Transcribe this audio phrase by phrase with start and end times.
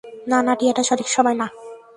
[0.27, 1.47] না, না, টিয়া, এটা সঠিক সময় না।